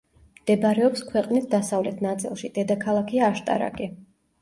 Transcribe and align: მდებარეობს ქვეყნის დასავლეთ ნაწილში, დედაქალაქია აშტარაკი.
მდებარეობს 0.37 1.03
ქვეყნის 1.09 1.47
დასავლეთ 1.53 2.03
ნაწილში, 2.07 2.53
დედაქალაქია 2.59 3.33
აშტარაკი. 3.33 3.93